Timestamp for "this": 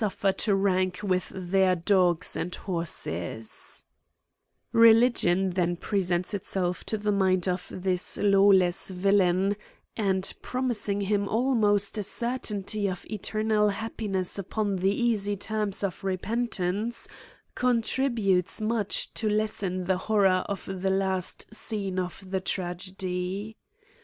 7.69-8.17